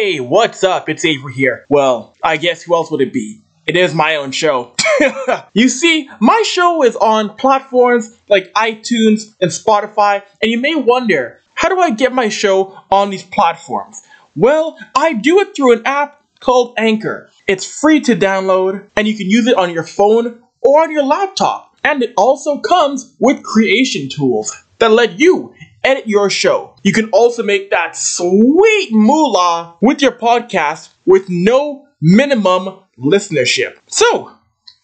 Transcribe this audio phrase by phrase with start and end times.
[0.00, 0.88] Hey, what's up?
[0.88, 1.66] It's Avry here.
[1.68, 3.40] Well, I guess who else would it be?
[3.66, 4.76] It is my own show.
[5.54, 11.40] you see, my show is on platforms like iTunes and Spotify, and you may wonder,
[11.54, 14.00] how do I get my show on these platforms?
[14.36, 17.28] Well, I do it through an app called Anchor.
[17.48, 21.02] It's free to download, and you can use it on your phone or on your
[21.02, 21.76] laptop.
[21.82, 26.74] And it also comes with creation tools that let you edit your show.
[26.88, 33.76] You can also make that sweet moolah with your podcast with no minimum listenership.
[33.88, 34.32] So,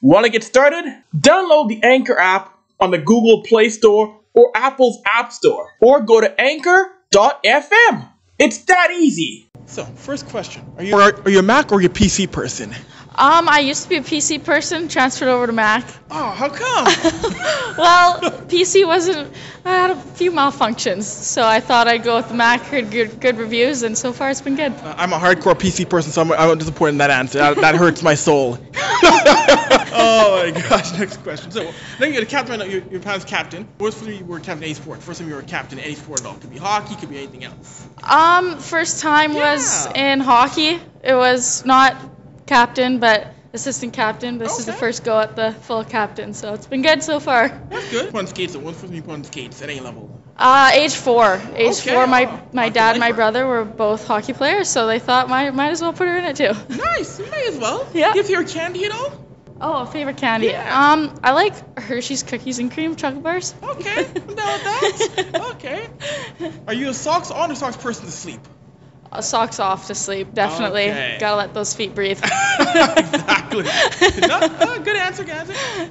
[0.03, 0.85] want to get started?
[1.17, 6.21] Download the Anchor app on the Google Play Store or Apple's App Store, or go
[6.21, 8.07] to anchor.fm.
[8.39, 9.49] It's that easy.
[9.65, 12.31] So, first question: Are you are, are you a Mac or are you a PC
[12.31, 12.75] person?
[13.17, 15.85] Um, I used to be a PC person, transferred over to Mac.
[16.11, 16.87] Oh, how come?
[17.77, 19.35] Well, PC wasn't.
[19.65, 22.61] I had a few malfunctions, so I thought I'd go with the Mac.
[22.63, 24.73] Heard good, good reviews, and so far it's been good.
[24.85, 27.39] I'm a hardcore PC person, so I'm, I'm disappointed in that answer.
[27.39, 28.59] That, that hurts my soul.
[29.97, 30.97] oh my gosh!
[30.97, 31.51] Next question.
[31.51, 32.61] So, then you're the captain.
[32.71, 33.67] Your, your past captain.
[33.79, 35.03] What's for you were captain any sport?
[35.03, 36.35] First time you were a captain any sport at all.
[36.35, 36.95] Could be hockey.
[36.95, 37.89] Could be anything else.
[38.03, 40.81] Um, first time was in hockey.
[41.03, 41.97] It was not
[42.47, 44.39] captain, but assistant captain.
[44.39, 47.49] This is the first go at the full captain, so it's been good so far.
[47.49, 48.15] That's good.
[48.15, 48.57] On skates.
[48.57, 50.21] What's time you put skates at any level?
[50.37, 51.41] Uh, age four.
[51.55, 52.07] Age Okay, four.
[52.07, 52.43] My wow.
[52.53, 55.81] my dad and my brother were both hockey players, so they thought might might as
[55.81, 56.53] well put her in it too.
[56.77, 57.19] Nice.
[57.19, 57.87] You may as well.
[57.95, 58.13] Yeah.
[58.13, 59.25] Do you favorite candy at all?
[59.61, 60.49] Oh, favorite candy.
[60.49, 60.93] Yeah.
[60.93, 63.55] Um, I like Hershey's cookies and cream chocolate bars.
[63.63, 64.05] Okay.
[64.05, 65.41] I'm down with that.
[65.55, 65.89] Okay.
[66.67, 68.41] Are you a socks on or socks person to sleep?
[69.15, 70.91] Uh, socks off to sleep, definitely.
[70.91, 71.17] Okay.
[71.21, 72.19] Gotta let those feet breathe.
[72.59, 73.63] exactly.
[73.63, 75.47] No, good answer, good.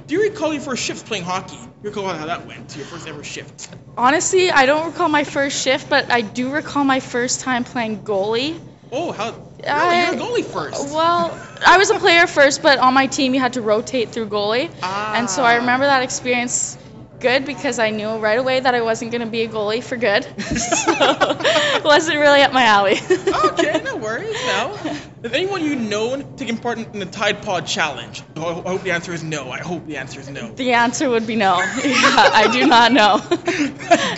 [0.06, 1.56] Do you recall your first shift playing hockey?
[1.56, 2.76] You recall how that went?
[2.76, 3.70] Your first ever shift?
[3.96, 8.02] Honestly, I don't recall my first shift, but I do recall my first time playing
[8.02, 8.60] goalie.
[8.92, 9.30] Oh, how?
[9.30, 9.70] Really?
[9.70, 10.92] I- You're a goalie first.
[10.94, 11.32] Well,
[11.66, 14.70] I was a player first, but on my team you had to rotate through goalie.
[14.82, 15.60] And so I Ah.
[15.60, 16.76] remember that experience
[17.20, 19.96] good because I knew right away that I wasn't going to be a goalie for
[19.96, 20.24] good.
[20.40, 20.92] so
[21.84, 22.98] wasn't really up my alley.
[23.10, 24.34] okay, no worries.
[24.46, 24.76] No.
[25.22, 28.22] Has anyone you known taken part in the Tide Pod challenge?
[28.36, 29.50] Oh, I hope the answer is no.
[29.50, 30.52] I hope the answer is no.
[30.52, 31.58] The answer would be no.
[31.58, 33.22] Yeah, I do not know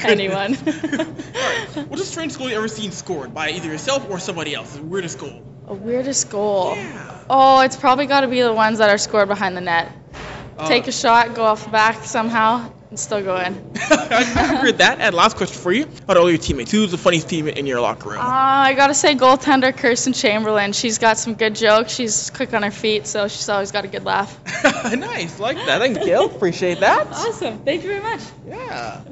[0.04, 0.54] anyone.
[0.54, 4.74] What's the strangest goal you ever seen scored by either yourself or somebody else?
[4.76, 5.42] The weirdest goal.
[5.68, 6.74] A weirdest goal.
[6.76, 7.24] Yeah.
[7.28, 9.92] Oh, it's probably got to be the ones that are scored behind the net.
[10.58, 13.70] Uh, Take a shot, go off the back somehow, and still going.
[13.76, 15.00] I heard that.
[15.00, 15.84] And last question for you.
[16.08, 18.18] Out of all your teammates, who's the funniest teammate in your locker room?
[18.18, 20.72] Uh, I gotta say, goaltender Kirsten Chamberlain.
[20.72, 21.94] She's got some good jokes.
[21.94, 24.38] She's quick on her feet, so she's always got a good laugh.
[24.94, 25.80] nice, like that.
[25.80, 26.24] Thank you.
[26.24, 27.08] Appreciate that.
[27.08, 27.58] Awesome.
[27.58, 28.20] Thank you very much.
[28.46, 29.02] Yeah.